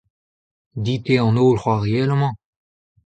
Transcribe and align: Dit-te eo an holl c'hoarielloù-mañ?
Dit-te 0.83 1.11
eo 1.19 1.27
an 1.29 1.37
holl 1.41 1.59
c'hoarielloù-mañ? 1.61 2.35